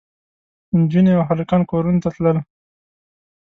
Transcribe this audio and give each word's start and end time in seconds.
نجونې 0.79 1.11
او 1.17 1.23
هلکان 1.29 1.61
کورونو 1.71 2.01
ته 2.03 2.09
تلل. 2.15 2.37